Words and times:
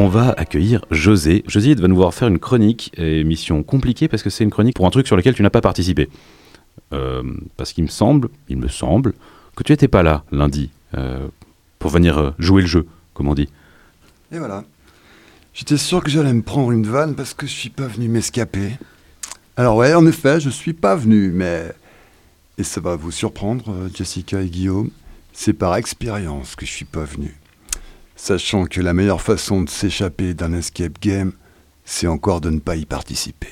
on 0.00 0.08
va 0.08 0.30
accueillir 0.30 0.82
José. 0.90 1.44
José 1.46 1.74
va 1.74 1.86
nous 1.86 1.96
voir 1.96 2.14
faire 2.14 2.28
une 2.28 2.38
chronique, 2.38 2.90
émission 2.96 3.62
compliquée 3.62 4.08
parce 4.08 4.22
que 4.22 4.30
c'est 4.30 4.44
une 4.44 4.50
chronique 4.50 4.74
pour 4.74 4.86
un 4.86 4.90
truc 4.90 5.06
sur 5.06 5.14
lequel 5.14 5.34
tu 5.34 5.42
n'as 5.42 5.50
pas 5.50 5.60
participé. 5.60 6.08
Euh, 6.94 7.22
parce 7.58 7.74
qu'il 7.74 7.84
me 7.84 7.90
semble, 7.90 8.30
il 8.48 8.56
me 8.56 8.68
semble, 8.68 9.12
que 9.56 9.62
tu 9.62 9.72
n'étais 9.72 9.88
pas 9.88 10.02
là 10.02 10.24
lundi 10.32 10.70
euh, 10.96 11.28
pour 11.78 11.90
venir 11.90 12.16
euh, 12.16 12.30
jouer 12.38 12.62
le 12.62 12.66
jeu, 12.66 12.86
comme 13.12 13.28
on 13.28 13.34
dit. 13.34 13.50
Et 14.32 14.38
voilà. 14.38 14.64
J'étais 15.52 15.76
sûr 15.76 16.02
que 16.02 16.08
j'allais 16.08 16.32
me 16.32 16.42
prendre 16.42 16.72
une 16.72 16.86
vanne 16.86 17.14
parce 17.14 17.34
que 17.34 17.46
je 17.46 17.52
suis 17.52 17.68
pas 17.68 17.86
venu 17.86 18.08
m'escaper. 18.08 18.78
Alors 19.58 19.76
ouais, 19.76 19.92
en 19.92 20.06
effet, 20.06 20.40
je 20.40 20.48
suis 20.48 20.72
pas 20.72 20.96
venu, 20.96 21.30
mais... 21.30 21.72
Et 22.56 22.62
ça 22.62 22.80
va 22.80 22.96
vous 22.96 23.10
surprendre, 23.10 23.88
Jessica 23.94 24.40
et 24.40 24.48
Guillaume, 24.48 24.90
c'est 25.34 25.52
par 25.52 25.76
expérience 25.76 26.56
que 26.56 26.64
je 26.64 26.70
suis 26.70 26.84
pas 26.86 27.04
venu. 27.04 27.36
Sachant 28.22 28.66
que 28.66 28.82
la 28.82 28.92
meilleure 28.92 29.22
façon 29.22 29.62
de 29.62 29.70
s'échapper 29.70 30.34
d'un 30.34 30.52
escape 30.52 31.00
game, 31.00 31.32
c'est 31.86 32.06
encore 32.06 32.42
de 32.42 32.50
ne 32.50 32.58
pas 32.58 32.76
y 32.76 32.84
participer. 32.84 33.48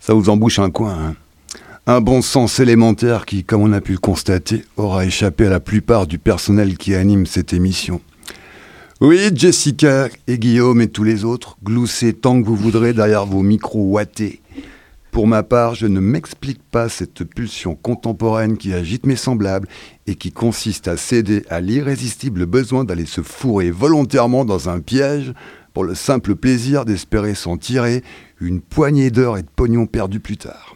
Ça 0.00 0.14
vous 0.14 0.30
embouche 0.30 0.58
un 0.58 0.70
coin, 0.70 0.98
hein 0.98 1.14
un 1.86 2.00
bon 2.00 2.22
sens 2.22 2.58
élémentaire 2.58 3.24
qui, 3.24 3.44
comme 3.44 3.62
on 3.62 3.72
a 3.72 3.80
pu 3.80 3.92
le 3.92 3.98
constater, 3.98 4.64
aura 4.76 5.06
échappé 5.06 5.46
à 5.46 5.50
la 5.50 5.60
plupart 5.60 6.08
du 6.08 6.18
personnel 6.18 6.76
qui 6.76 6.96
anime 6.96 7.24
cette 7.24 7.52
émission. 7.52 8.00
Oui, 9.00 9.30
Jessica 9.32 10.08
et 10.26 10.40
Guillaume 10.40 10.80
et 10.80 10.88
tous 10.88 11.04
les 11.04 11.24
autres, 11.24 11.56
gloussez 11.62 12.14
tant 12.14 12.42
que 12.42 12.46
vous 12.48 12.56
voudrez 12.56 12.94
derrière 12.94 13.26
vos 13.26 13.42
micros 13.42 13.92
ouatés. 13.92 14.40
Pour 15.16 15.26
ma 15.26 15.42
part, 15.42 15.74
je 15.74 15.86
ne 15.86 15.98
m'explique 15.98 16.62
pas 16.62 16.90
cette 16.90 17.24
pulsion 17.24 17.74
contemporaine 17.74 18.58
qui 18.58 18.74
agite 18.74 19.06
mes 19.06 19.16
semblables 19.16 19.66
et 20.06 20.14
qui 20.14 20.30
consiste 20.30 20.88
à 20.88 20.98
céder 20.98 21.42
à 21.48 21.62
l'irrésistible 21.62 22.44
besoin 22.44 22.84
d'aller 22.84 23.06
se 23.06 23.22
fourrer 23.22 23.70
volontairement 23.70 24.44
dans 24.44 24.68
un 24.68 24.80
piège 24.80 25.32
pour 25.72 25.84
le 25.84 25.94
simple 25.94 26.36
plaisir 26.36 26.84
d'espérer 26.84 27.34
s'en 27.34 27.56
tirer 27.56 28.04
une 28.42 28.60
poignée 28.60 29.10
d'heures 29.10 29.38
et 29.38 29.42
de 29.42 29.48
pognon 29.48 29.86
perdus 29.86 30.20
plus 30.20 30.36
tard. 30.36 30.74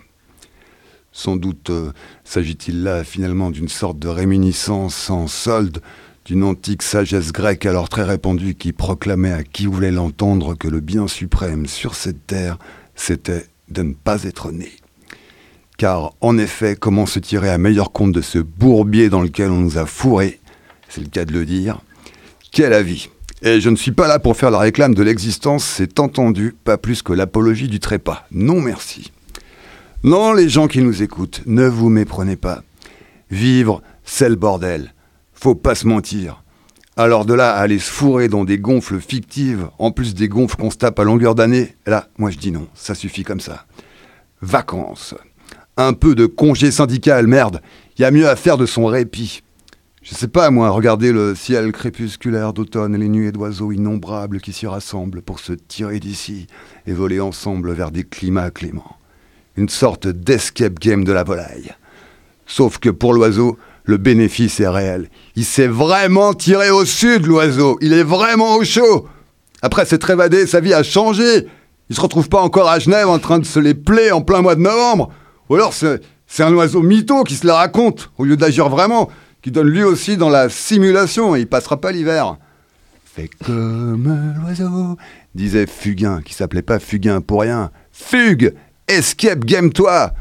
Sans 1.13 1.37
doute 1.37 1.69
euh, 1.69 1.93
s'agit-il 2.25 2.83
là 2.83 3.05
finalement 3.05 3.51
d'une 3.51 3.69
sorte 3.69 3.99
de 3.99 4.09
réminiscence 4.09 4.95
sans 4.95 5.27
solde 5.27 5.83
d'une 6.25 6.45
antique 6.45 6.83
sagesse 6.83 7.33
grecque 7.33 7.67
alors 7.67 7.91
très 7.91 8.05
répandue 8.05 8.55
qui 8.55 8.73
proclamait 8.73 9.33
à 9.33 9.45
qui 9.45 9.67
voulait 9.67 9.91
l'entendre 9.91 10.55
que 10.55 10.69
le 10.69 10.81
bien 10.81 11.09
suprême 11.09 11.67
sur 11.67 11.95
cette 11.95 12.27
terre, 12.27 12.59
c'était 12.95 13.45
de 13.71 13.83
ne 13.83 13.93
pas 13.93 14.25
être 14.25 14.53
né. 14.53 14.71
Car 15.79 16.13
en 16.21 16.37
effet, 16.39 16.77
comment 16.79 17.07
se 17.07 17.19
tirer 17.19 17.51
à 17.51 17.59
meilleur 17.59 17.93
compte 17.93 18.13
de 18.13 18.21
ce 18.21 18.39
bourbier 18.39 19.09
dans 19.09 19.23
lequel 19.23 19.51
on 19.51 19.59
nous 19.59 19.79
a 19.79 19.87
fourrés 19.87 20.41
C'est 20.89 21.01
le 21.01 21.09
cas 21.09 21.25
de 21.25 21.33
le 21.33 21.47
dire. 21.47 21.81
Quel 22.53 22.73
avis? 22.73 23.09
Et 23.43 23.61
je 23.61 23.71
ne 23.71 23.77
suis 23.77 23.93
pas 23.93 24.07
là 24.07 24.19
pour 24.19 24.37
faire 24.37 24.51
la 24.51 24.59
réclame 24.59 24.95
de 24.95 25.03
l'existence, 25.03 25.65
c'est 25.65 25.99
entendu, 25.99 26.55
pas 26.65 26.77
plus 26.77 27.01
que 27.01 27.15
l'apologie 27.15 27.69
du 27.69 27.81
trépas. 27.81 28.27
Non 28.31 28.61
merci. 28.61 29.13
Non, 30.03 30.33
les 30.33 30.49
gens 30.49 30.69
qui 30.69 30.83
nous 30.83 31.03
écoutent, 31.03 31.43
ne 31.47 31.67
vous 31.67 31.89
méprenez 31.89 32.37
pas. 32.37 32.63
Vivre, 33.31 33.83
c'est 34.05 34.29
le 34.29 34.35
bordel. 34.35 34.93
Faut 35.33 35.55
pas 35.55 35.75
se 35.75 35.87
mentir. 35.87 36.43
Alors 37.03 37.25
de 37.25 37.33
là 37.33 37.55
à 37.55 37.61
aller 37.61 37.79
se 37.79 37.91
fourrer 37.91 38.29
dans 38.29 38.45
des 38.45 38.59
gonfles 38.59 39.01
fictives, 39.01 39.71
en 39.79 39.91
plus 39.91 40.15
des 40.15 40.29
gonfles 40.29 40.57
qu'on 40.57 40.71
se 40.71 40.77
tape 40.77 40.99
à 40.99 41.05
longueur 41.05 41.35
d'année, 41.35 41.75
là, 41.87 42.09
moi 42.19 42.29
je 42.29 42.37
dis 42.37 42.53
non, 42.53 42.69
ça 42.75 42.95
suffit 42.95 43.23
comme 43.23 43.41
ça. 43.41 43.65
Vacances. 44.43 45.15
Un 45.79 45.95
peu 45.95 46.15
de 46.15 46.27
congé 46.27 46.71
syndical, 46.71 47.27
merde. 47.27 47.63
Y 47.99 48.05
a 48.05 48.11
mieux 48.11 48.29
à 48.29 48.37
faire 48.37 48.59
de 48.59 48.67
son 48.67 48.85
répit. 48.85 49.43
Je 50.03 50.15
sais 50.15 50.29
pas, 50.29 50.51
moi, 50.51 50.69
regarder 50.69 51.11
le 51.11 51.35
ciel 51.35 51.73
crépusculaire 51.73 52.53
d'automne 52.53 52.95
et 52.95 52.99
les 52.99 53.09
nuées 53.09 53.33
d'oiseaux 53.33 53.73
innombrables 53.73 54.43
qui 54.43 54.53
s'y 54.53 54.67
rassemblent 54.67 55.23
pour 55.23 55.41
se 55.41 55.55
tirer 55.55 56.01
d'ici 56.01 56.49
et 56.87 56.93
voler 56.93 57.21
ensemble 57.21 57.73
vers 57.73 57.93
des 57.93 58.05
climats 58.05 58.51
cléments 58.51 58.99
une 59.57 59.71
sorte 59.71 60.07
d'escape 60.07 60.79
game 60.79 61.05
de 61.05 61.13
la 61.13 61.25
volaille. 61.25 61.73
Sauf 62.47 62.79
que 62.79 62.91
pour 62.91 63.15
l'oiseau, 63.15 63.57
le 63.85 63.97
bénéfice 63.97 64.61
est 64.61 64.69
réel. 64.69 65.09
Il 65.37 65.45
s'est 65.45 65.67
vraiment 65.67 66.35
tiré 66.35 66.71
au 66.71 66.85
sud, 66.85 67.27
l'oiseau. 67.27 67.79
Il 67.81 67.93
est 67.93 68.03
vraiment 68.03 68.57
au 68.57 68.65
chaud. 68.65 69.09
Après 69.63 69.85
s'être 69.85 70.11
évadé, 70.11 70.47
sa 70.47 70.61
vie 70.61 70.75
a 70.75 70.83
changé. 70.83 71.47
Il 71.89 71.97
se 71.97 72.01
retrouve 72.01 72.29
pas 72.29 72.41
encore 72.41 72.69
à 72.69 72.79
Genève 72.79 73.09
en 73.09 73.19
train 73.19 73.39
de 73.39 73.45
se 73.45 73.59
les 73.59 73.75
plaies 73.75 74.13
en 74.13 74.23
plein 74.23 74.43
mois 74.43 74.55
de 74.55 74.61
novembre. 74.61 75.11
Ou 75.49 75.57
alors 75.57 75.75
c'est 75.75 76.43
un 76.43 76.55
oiseau 76.55 76.83
mytho 76.83 77.25
qui 77.25 77.35
se 77.35 77.47
la 77.47 77.57
raconte 77.57 78.11
au 78.17 78.25
lieu 78.25 78.37
d'agir 78.37 78.69
vraiment, 78.69 79.11
qui 79.43 79.51
donne 79.51 79.69
lui 79.69 79.83
aussi 79.83 80.17
dans 80.17 80.29
la 80.29 80.49
simulation 80.49 81.35
et 81.35 81.41
il 81.41 81.47
passera 81.49 81.81
pas 81.81 81.93
l'hiver. 81.93 82.37
Fais 83.05 83.29
comme 83.45 84.37
l'oiseau, 84.41 84.97
disait 85.35 85.67
Fugain, 85.67 86.23
qui 86.23 86.33
s'appelait 86.33 86.63
pas 86.63 86.79
Fugain 86.79 87.21
pour 87.21 87.41
rien. 87.41 87.73
Fugue 87.91 88.55
Escape 88.87 89.45
game-toi 89.45 90.13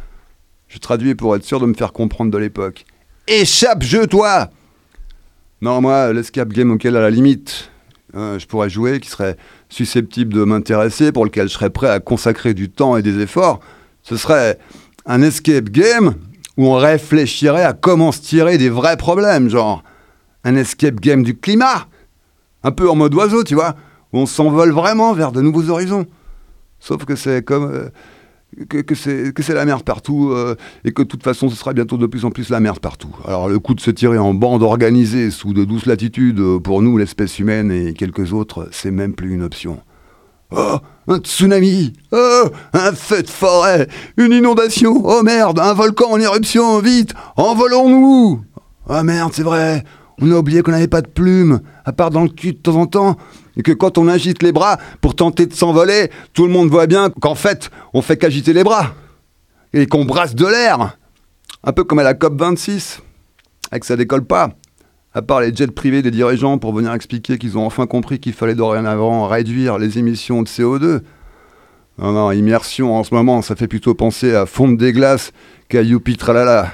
Je 0.67 0.79
traduis 0.79 1.15
pour 1.15 1.35
être 1.35 1.43
sûr 1.43 1.59
de 1.59 1.67
me 1.67 1.73
faire 1.73 1.93
comprendre 1.93 2.31
de 2.31 2.37
l'époque. 2.37 2.85
Échappe 3.31 3.83
jeu 3.83 4.07
toi 4.07 4.49
Non, 5.61 5.81
moi, 5.81 6.11
l'escape 6.13 6.49
game 6.49 6.71
auquel, 6.71 6.97
à 6.97 7.01
la 7.01 7.11
limite, 7.11 7.69
hein, 8.15 8.39
je 8.39 8.47
pourrais 8.47 8.71
jouer, 8.71 8.99
qui 8.99 9.07
serait 9.07 9.37
susceptible 9.69 10.33
de 10.33 10.43
m'intéresser, 10.43 11.11
pour 11.11 11.25
lequel 11.25 11.47
je 11.47 11.53
serais 11.53 11.69
prêt 11.69 11.89
à 11.89 11.99
consacrer 11.99 12.55
du 12.55 12.71
temps 12.71 12.97
et 12.97 13.03
des 13.03 13.19
efforts, 13.19 13.59
ce 14.01 14.17
serait 14.17 14.57
un 15.05 15.21
escape 15.21 15.69
game 15.69 16.15
où 16.57 16.65
on 16.65 16.73
réfléchirait 16.73 17.63
à 17.63 17.73
comment 17.73 18.11
se 18.11 18.21
tirer 18.21 18.57
des 18.57 18.69
vrais 18.69 18.97
problèmes, 18.97 19.47
genre 19.47 19.83
un 20.43 20.55
escape 20.55 20.99
game 20.99 21.21
du 21.21 21.37
climat, 21.37 21.85
un 22.63 22.71
peu 22.71 22.89
en 22.89 22.95
mode 22.95 23.13
oiseau, 23.13 23.43
tu 23.43 23.53
vois, 23.53 23.75
où 24.11 24.17
on 24.17 24.25
s'envole 24.25 24.71
vraiment 24.71 25.13
vers 25.13 25.31
de 25.31 25.41
nouveaux 25.41 25.69
horizons. 25.69 26.07
Sauf 26.79 27.05
que 27.05 27.15
c'est 27.15 27.45
comme... 27.45 27.71
Euh, 27.71 27.89
que, 28.67 28.95
c'est 28.95 29.53
la 29.53 29.65
merde 29.65 29.83
partout 29.83 30.31
euh, 30.31 30.55
et 30.83 30.91
que 30.91 31.01
de 31.01 31.07
toute 31.07 31.23
façon 31.23 31.49
ce 31.49 31.55
sera 31.55 31.73
bientôt 31.73 31.97
de 31.97 32.05
plus 32.05 32.25
en 32.25 32.31
plus 32.31 32.49
la 32.49 32.59
merde 32.59 32.79
partout. 32.79 33.15
Alors 33.25 33.47
le 33.47 33.59
coup 33.59 33.73
de 33.73 33.79
se 33.79 33.91
tirer 33.91 34.17
en 34.17 34.33
bande 34.33 34.63
organisée 34.63 35.31
sous 35.31 35.53
de 35.53 35.63
douces 35.63 35.85
latitudes 35.85 36.39
euh, 36.39 36.59
pour 36.59 36.81
nous 36.81 36.97
l'espèce 36.97 37.39
humaine 37.39 37.71
et 37.71 37.93
quelques 37.93 38.33
autres, 38.33 38.67
c'est 38.71 38.91
même 38.91 39.13
plus 39.13 39.33
une 39.33 39.43
option. 39.43 39.79
Oh, 40.51 40.77
un 41.07 41.19
tsunami. 41.19 41.93
Oh, 42.11 42.45
un 42.73 42.91
feu 42.93 43.21
de 43.21 43.29
forêt. 43.29 43.87
Une 44.17 44.33
inondation. 44.33 45.01
Oh 45.03 45.21
merde, 45.23 45.59
un 45.59 45.73
volcan 45.73 46.11
en 46.11 46.19
éruption. 46.19 46.79
Vite 46.79 47.13
Envolons-nous. 47.37 48.41
Ah 48.87 49.03
merde, 49.03 49.31
c'est 49.33 49.43
vrai. 49.43 49.83
On 50.21 50.31
a 50.31 50.35
oublié 50.35 50.63
qu'on 50.63 50.71
n'avait 50.71 50.87
pas 50.87 51.01
de 51.01 51.07
plumes, 51.07 51.61
à 51.85 51.93
part 51.93 52.09
dans 52.09 52.23
le 52.23 52.29
cul 52.29 52.53
de 52.53 52.57
temps 52.57 52.75
en 52.75 52.87
temps 52.87 53.15
et 53.59 53.61
que 53.61 53.73
quand 53.73 53.97
on 53.97 54.07
agite 54.07 54.41
les 54.41 54.53
bras 54.53 54.77
pour 55.01 55.15
tenter 55.15 55.45
de 55.45 55.53
s'envoler, 55.53 56.09
tout 56.33 56.47
le 56.47 56.51
monde 56.51 56.69
voit 56.69 56.87
bien 56.87 57.09
qu'en 57.09 57.35
fait, 57.35 57.69
on 57.93 58.01
fait 58.01 58.15
qu'agiter 58.15 58.53
les 58.53 58.63
bras 58.63 58.93
et 59.73 59.85
qu'on 59.85 60.05
brasse 60.05 60.33
de 60.33 60.45
l'air. 60.45 60.97
Un 61.65 61.73
peu 61.73 61.83
comme 61.83 61.99
à 61.99 62.03
la 62.03 62.13
COP 62.13 62.39
26, 62.39 63.01
et 63.75 63.79
que 63.81 63.85
ça 63.85 63.97
décolle 63.97 64.23
pas. 64.23 64.51
À 65.13 65.21
part 65.21 65.41
les 65.41 65.53
jets 65.53 65.67
privés 65.67 66.01
des 66.01 66.09
dirigeants 66.09 66.57
pour 66.57 66.73
venir 66.73 66.93
expliquer 66.93 67.37
qu'ils 67.37 67.57
ont 67.57 67.65
enfin 67.65 67.85
compris 67.85 68.19
qu'il 68.19 68.31
fallait 68.31 68.55
dorénavant 68.55 69.27
réduire 69.27 69.77
les 69.77 69.99
émissions 69.99 70.41
de 70.41 70.47
CO2. 70.47 71.01
Non, 71.97 72.13
non, 72.13 72.31
immersion 72.31 72.95
en 72.95 73.03
ce 73.03 73.13
moment, 73.13 73.41
ça 73.41 73.57
fait 73.57 73.67
plutôt 73.67 73.93
penser 73.93 74.33
à 74.33 74.45
fondre 74.45 74.77
des 74.77 74.93
glaces 74.93 75.33
qu'à 75.67 75.81
youpi 75.81 76.15
tralala. 76.15 76.71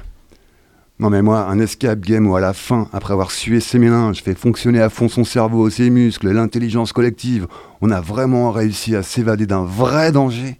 Non 0.97 1.09
mais 1.09 1.21
moi, 1.21 1.41
un 1.49 1.59
escape 1.59 1.99
game 1.99 2.25
où 2.25 2.37
à 2.37 2.39
la 2.39 2.53
fin, 2.53 2.87
après 2.93 3.11
avoir 3.11 3.31
sué 3.31 3.59
ses 3.59 3.79
méninges, 3.79 4.23
fait 4.23 4.37
fonctionner 4.37 4.79
à 4.79 4.89
fond 4.89 5.09
son 5.09 5.25
cerveau, 5.25 5.69
ses 5.69 5.89
muscles, 5.89 6.31
l'intelligence 6.31 6.93
collective, 6.93 7.47
on 7.81 7.91
a 7.91 7.99
vraiment 7.99 8.49
réussi 8.51 8.95
à 8.95 9.03
s'évader 9.03 9.45
d'un 9.45 9.65
vrai 9.65 10.13
danger, 10.13 10.57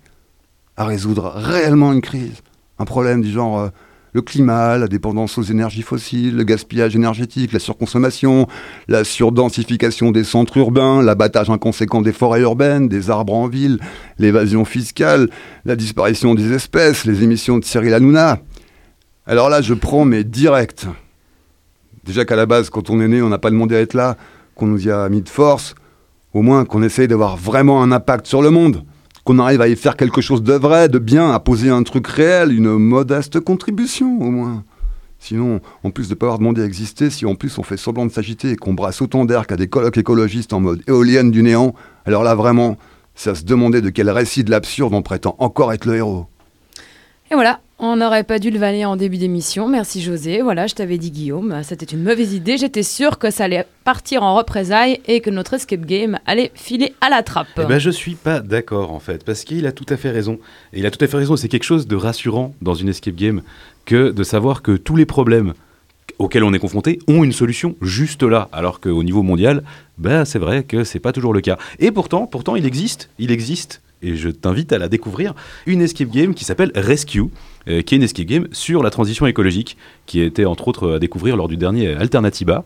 à 0.76 0.84
résoudre 0.84 1.32
réellement 1.34 1.94
une 1.94 2.02
crise. 2.02 2.42
Un 2.80 2.84
problème 2.84 3.22
du 3.22 3.32
genre 3.32 3.60
euh, 3.60 3.70
le 4.12 4.22
climat, 4.22 4.78
la 4.78 4.90
dépendance 4.90 5.38
aux 5.38 5.44
énergies 5.44 5.84
fossiles, 5.84 6.36
le 6.36 6.44
gaspillage 6.44 6.98
énergétique, 6.98 7.54
la 7.54 7.60
surconsommation, 7.60 8.48
la 8.90 9.06
surdensification 9.06 10.12
des 10.12 10.26
centres 10.26 10.58
urbains, 10.58 11.02
l'abattage 11.02 11.50
inconséquent 11.50 12.02
des 12.02 12.12
forêts 12.12 12.42
urbaines, 12.42 12.90
des 12.90 13.10
arbres 13.10 13.34
en 13.36 13.48
ville, 13.48 13.80
l'évasion 14.20 14.66
fiscale, 14.66 15.30
la 15.64 15.78
disparition 15.78 16.36
des 16.36 16.52
espèces, 16.52 17.06
les 17.06 17.24
émissions 17.24 17.58
de 17.58 17.64
Cyril 17.64 17.94
Hanouna. 17.94 18.40
Alors 19.28 19.50
là, 19.50 19.62
je 19.62 19.74
prends 19.74 20.06
mes 20.06 20.24
directs. 20.24 20.86
Déjà 22.04 22.26
qu'à 22.26 22.36
la 22.36 22.46
base, 22.46 22.70
quand 22.70 22.92
on 22.92 23.02
est 23.02 23.08
né, 23.08 23.24
on 23.24 23.30
n'a 23.30 23.40
pas 23.40 23.50
demandé 23.50 23.76
à 23.76 23.82
être 23.82 23.96
là, 23.96 24.18
qu'on 24.54 24.68
nous 24.68 24.88
y 24.88 24.92
a 24.92 25.10
mis 25.10 25.24
de 25.24 25.30
force. 25.30 25.74
Au 26.34 26.44
moins 26.44 26.64
qu'on 26.64 26.84
essaye 26.84 27.08
d'avoir 27.08 27.36
vraiment 27.36 27.82
un 27.82 27.92
impact 27.92 28.28
sur 28.28 28.44
le 28.44 28.52
monde. 28.52 28.84
Qu'on 29.24 29.40
arrive 29.40 29.62
à 29.62 29.68
y 29.68 29.76
faire 29.76 29.98
quelque 29.98 30.22
chose 30.22 30.44
de 30.44 30.54
vrai, 30.54 30.90
de 30.90 31.00
bien, 31.00 31.32
à 31.32 31.40
poser 31.40 31.72
un 31.72 31.82
truc 31.82 32.06
réel, 32.06 32.52
une 32.52 32.78
modeste 32.78 33.40
contribution 33.40 34.22
au 34.22 34.30
moins. 34.30 34.64
Sinon, 35.18 35.60
en 35.84 35.90
plus 35.90 36.08
de 36.08 36.14
ne 36.14 36.20
pas 36.20 36.28
avoir 36.28 36.38
demandé 36.38 36.62
à 36.62 36.66
exister, 36.66 37.10
si 37.10 37.26
en 37.26 37.34
plus 37.34 37.58
on 37.58 37.64
fait 37.64 37.78
semblant 37.78 38.06
de 38.06 38.12
s'agiter 38.12 38.52
et 38.52 38.56
qu'on 38.56 38.76
brasse 38.76 39.02
autant 39.02 39.26
d'air 39.26 39.48
qu'à 39.48 39.56
des 39.56 39.68
colloques 39.68 39.98
écologistes 39.98 40.54
en 40.54 40.60
mode 40.60 40.84
éolienne 40.88 41.32
du 41.32 41.42
néant, 41.42 41.74
alors 42.06 42.22
là 42.22 42.36
vraiment, 42.36 42.78
c'est 43.16 43.32
à 43.32 43.36
se 43.36 43.44
demander 43.44 43.82
de 43.82 43.90
quel 43.90 44.12
récit 44.12 44.44
de 44.44 44.52
l'absurde 44.52 44.94
on 44.94 45.02
prétend 45.02 45.36
encore 45.40 45.74
être 45.74 45.86
le 45.86 45.96
héros. 45.96 46.28
Et 47.32 47.34
voilà, 47.34 47.60
On 47.78 47.98
n'aurait 47.98 48.24
pas 48.24 48.40
dû 48.40 48.52
le 48.52 48.58
valer 48.58 48.86
en 48.86 48.96
début 48.96 49.18
d'émission. 49.18 49.68
Merci 49.68 50.02
José. 50.02 50.42
Voilà, 50.42 50.66
je 50.66 50.76
t'avais 50.76 50.98
dit 50.98 51.12
Guillaume, 51.12 51.62
c'était 51.64 51.86
une 51.86 52.04
mauvaise 52.04 52.34
idée. 52.34 52.58
J'étais 52.58 52.84
sûr 52.84 53.20
que 53.20 53.30
ça 53.30 53.44
allait 53.44 53.66
partir 53.84 54.24
en 54.24 54.34
représailles 54.36 55.02
et 55.08 55.20
que 55.20 55.30
notre 55.30 55.56
escape 55.56 55.86
game 55.86 56.18
allait 56.26 56.52
filer 56.56 56.94
à 57.02 57.10
la 57.10 57.22
trappe. 57.22 57.50
Eh 57.58 57.66
ben, 57.66 57.78
je 57.78 57.90
suis 57.90 58.16
pas 58.16 58.40
d'accord 58.40 58.94
en 58.94 59.00
fait, 59.00 59.26
parce 59.26 59.44
qu'il 59.44 59.68
a 59.68 59.74
tout 59.74 59.86
à 59.90 59.98
fait 59.98 60.10
raison. 60.10 60.40
Et 60.72 60.80
il 60.80 60.86
a 60.86 60.92
tout 60.92 61.04
à 61.04 61.08
fait 61.08 61.18
raison. 61.18 61.36
C'est 61.36 61.50
quelque 61.50 61.64
chose 61.64 61.86
de 61.86 61.98
rassurant 61.98 62.56
dans 62.62 62.76
une 62.76 62.88
escape 62.88 63.16
game 63.16 63.42
que 63.84 64.12
de 64.12 64.24
savoir 64.24 64.62
que 64.62 64.78
tous 64.78 64.96
les 64.96 65.06
problèmes 65.06 65.54
auxquels 66.18 66.46
on 66.46 66.54
est 66.54 66.60
confronté 66.60 67.00
ont 67.10 67.26
une 67.26 67.34
solution 67.34 67.76
juste 67.82 68.24
là, 68.24 68.48
alors 68.54 68.80
qu'au 68.80 69.04
niveau 69.04 69.22
mondial, 69.22 69.64
ben, 69.98 70.24
c'est 70.24 70.40
vrai 70.40 70.64
que 70.64 70.86
c'est 70.86 71.00
pas 71.00 71.12
toujours 71.12 71.34
le 71.34 71.42
cas. 71.42 71.58
Et 71.80 71.92
pourtant, 71.92 72.26
pourtant, 72.26 72.56
il 72.56 72.66
existe, 72.66 73.10
il 73.20 73.32
existe 73.32 73.82
et 74.06 74.16
je 74.16 74.30
t'invite 74.30 74.72
à 74.72 74.78
la 74.78 74.88
découvrir, 74.88 75.34
une 75.66 75.82
escape 75.82 76.10
game 76.10 76.34
qui 76.34 76.46
s'appelle 76.46 76.72
Rescue, 76.76 77.24
euh, 77.68 77.82
qui 77.82 77.96
est 77.96 77.98
une 77.98 78.04
escape 78.04 78.26
game 78.26 78.48
sur 78.52 78.84
la 78.84 78.92
transition 78.92 79.26
écologique, 79.26 79.78
qui 80.06 80.22
a 80.22 80.26
été 80.26 80.46
entre 80.46 80.68
autres 80.68 80.94
à 80.94 81.00
découvrir 81.00 81.36
lors 81.36 81.48
du 81.48 81.58
dernier 81.58 81.94
Alternativa. 81.96 82.64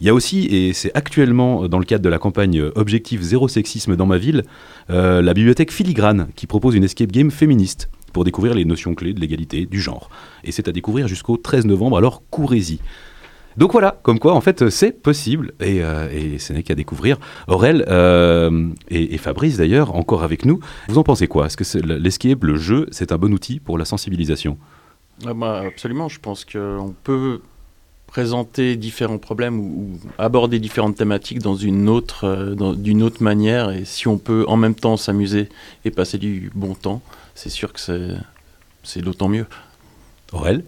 Il 0.00 0.06
y 0.06 0.10
a 0.10 0.14
aussi, 0.14 0.46
et 0.46 0.72
c'est 0.72 0.94
actuellement 0.94 1.68
dans 1.68 1.78
le 1.78 1.84
cadre 1.84 2.04
de 2.04 2.08
la 2.08 2.18
campagne 2.18 2.62
Objectif 2.74 3.22
Zéro 3.22 3.48
Sexisme 3.48 3.96
dans 3.96 4.06
ma 4.06 4.18
ville, 4.18 4.42
euh, 4.90 5.22
la 5.22 5.32
bibliothèque 5.32 5.72
Filigrane, 5.72 6.28
qui 6.36 6.46
propose 6.46 6.74
une 6.74 6.84
escape 6.84 7.12
game 7.12 7.30
féministe 7.30 7.88
pour 8.12 8.24
découvrir 8.24 8.54
les 8.54 8.64
notions 8.64 8.94
clés 8.94 9.14
de 9.14 9.20
l'égalité, 9.20 9.64
du 9.64 9.80
genre. 9.80 10.10
Et 10.44 10.52
c'est 10.52 10.68
à 10.68 10.72
découvrir 10.72 11.08
jusqu'au 11.08 11.36
13 11.36 11.66
novembre, 11.66 11.96
alors 11.96 12.22
courez-y. 12.30 12.78
Donc 13.56 13.72
voilà, 13.72 13.98
comme 14.02 14.18
quoi 14.18 14.34
en 14.34 14.40
fait 14.40 14.70
c'est 14.70 14.92
possible. 14.92 15.52
Et, 15.60 15.82
euh, 15.82 16.38
ce 16.38 16.52
n'est 16.52 16.62
qu'à 16.62 16.74
découvrir. 16.74 17.18
Aurel 17.48 17.84
euh, 17.88 18.68
et, 18.88 19.18
Fabrice 19.18 19.56
d'ailleurs, 19.56 19.94
encore 19.94 20.22
avec 20.22 20.44
nous, 20.44 20.60
vous 20.88 20.98
en 20.98 21.02
pensez 21.02 21.26
quoi? 21.26 21.46
Est-ce 21.46 21.56
que 21.56 21.78
l'escape, 21.78 22.44
le 22.44 22.56
jeu, 22.56 22.86
c'est 22.90 23.12
un 23.12 23.18
bon 23.18 23.32
outil 23.32 23.60
pour 23.60 23.78
la 23.78 23.84
sensibilisation? 23.84 24.58
Ah 25.26 25.34
bah, 25.34 25.62
Absolument, 25.66 26.08
je 26.08 26.18
pense 26.18 26.44
qu'on 26.44 26.94
peut 27.04 27.40
présenter 28.06 28.76
différents 28.76 29.18
problèmes 29.18 29.58
ou, 29.58 29.98
aborder 30.18 30.58
différentes 30.58 30.96
thématiques 30.96 31.38
dans 31.38 31.54
une 31.54 31.88
autre, 31.88 32.24
euh, 32.26 32.74
d'une 32.74 33.02
autre 33.02 33.22
manière. 33.22 33.70
Et 33.70 33.84
si 33.84 34.08
on 34.08 34.18
peut 34.18 34.44
en 34.48 34.56
même 34.56 34.74
temps 34.74 34.96
s'amuser 34.96 35.48
et 35.84 35.90
passer 35.90 36.18
du 36.18 36.50
bon 36.54 36.74
temps, 36.74 37.00
c'est 37.34 37.48
sûr 37.48 37.72
que 37.72 37.80
c'est 38.82 39.00
d'autant 39.00 39.28
mieux. 39.28 39.46
Aurel? 40.32 40.64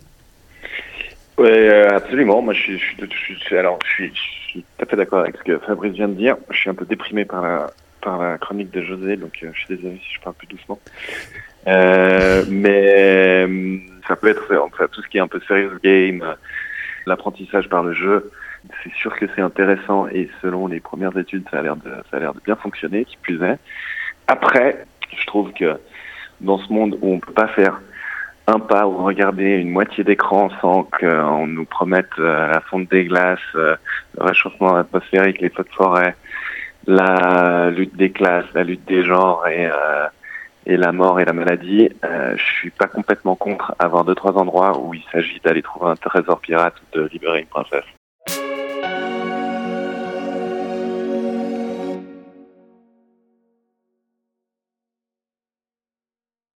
Oui, 1.38 1.48
euh, 1.48 1.88
absolument. 1.96 2.42
Moi, 2.42 2.54
je 2.54 2.60
suis, 2.60 2.78
je 2.78 3.34
suis, 3.36 3.56
alors, 3.56 3.78
je 3.84 3.90
suis, 3.92 4.08
je 4.14 4.50
suis 4.50 4.62
tout 4.62 4.84
à 4.84 4.86
fait 4.86 4.96
d'accord 4.96 5.20
avec 5.20 5.36
ce 5.36 5.42
que 5.42 5.58
Fabrice 5.58 5.92
vient 5.92 6.08
de 6.08 6.14
dire. 6.14 6.36
Je 6.50 6.56
suis 6.56 6.70
un 6.70 6.74
peu 6.74 6.84
déprimé 6.84 7.24
par 7.24 7.42
la, 7.42 7.70
par 8.00 8.18
la 8.22 8.38
chronique 8.38 8.70
de 8.70 8.82
José, 8.82 9.16
donc 9.16 9.38
euh, 9.42 9.50
je 9.52 9.58
suis 9.58 9.76
désolé 9.76 10.00
si 10.06 10.14
je 10.14 10.20
parle 10.20 10.36
plus 10.36 10.46
doucement. 10.46 10.78
Euh, 11.66 12.44
mais 12.48 13.46
euh, 13.46 13.78
ça 14.06 14.14
peut 14.14 14.28
être, 14.28 14.54
enfin, 14.62 14.86
tout 14.92 15.02
ce 15.02 15.08
qui 15.08 15.16
est 15.16 15.20
un 15.20 15.28
peu 15.28 15.40
serious 15.40 15.78
game, 15.82 16.36
l'apprentissage 17.06 17.68
par 17.68 17.82
le 17.82 17.94
jeu, 17.94 18.30
c'est 18.82 18.92
sûr 18.94 19.16
que 19.16 19.26
c'est 19.34 19.42
intéressant 19.42 20.06
et 20.08 20.28
selon 20.40 20.66
les 20.66 20.80
premières 20.80 21.16
études, 21.18 21.44
ça 21.50 21.58
a 21.58 21.62
l'air 21.62 21.76
de, 21.76 21.90
ça 22.10 22.18
a 22.18 22.20
l'air 22.20 22.34
de 22.34 22.40
bien 22.44 22.56
fonctionner, 22.56 23.04
qui 23.04 23.16
plus 23.16 23.42
est. 23.42 23.58
Après, 24.28 24.84
je 25.16 25.26
trouve 25.26 25.52
que 25.52 25.78
dans 26.40 26.58
ce 26.58 26.72
monde 26.72 26.98
où 27.00 27.12
on 27.12 27.20
peut 27.20 27.32
pas 27.32 27.48
faire 27.48 27.80
un 28.46 28.58
pas 28.58 28.86
ou 28.86 29.04
regarder 29.04 29.56
une 29.56 29.70
moitié 29.70 30.04
d'écran 30.04 30.50
sans 30.60 30.84
qu'on 30.84 31.46
nous 31.46 31.64
promette 31.64 32.10
euh, 32.18 32.48
la 32.48 32.60
fonte 32.60 32.90
des 32.90 33.04
glaces, 33.04 33.38
euh, 33.54 33.76
le 34.18 34.24
réchauffement 34.24 34.74
atmosphérique, 34.76 35.40
les 35.40 35.48
feux 35.48 35.64
de 35.64 35.74
forêt, 35.74 36.14
la 36.86 37.70
lutte 37.70 37.96
des 37.96 38.10
classes, 38.10 38.46
la 38.54 38.64
lutte 38.64 38.84
des 38.86 39.02
genres 39.04 39.46
et, 39.48 39.66
euh, 39.66 40.06
et 40.66 40.76
la 40.76 40.92
mort 40.92 41.20
et 41.20 41.24
la 41.24 41.32
maladie. 41.32 41.88
je 42.02 42.42
suis 42.42 42.70
pas 42.70 42.86
complètement 42.86 43.36
contre 43.36 43.74
avoir 43.78 44.04
deux 44.04 44.14
trois 44.14 44.32
endroits 44.32 44.78
où 44.78 44.92
il 44.94 45.02
s'agit 45.10 45.40
d'aller 45.40 45.62
trouver 45.62 45.90
un 45.90 45.96
trésor 45.96 46.40
pirate 46.40 46.74
ou 46.82 46.98
de 46.98 47.08
libérer 47.12 47.40
une 47.40 47.46
princesse. 47.46 47.84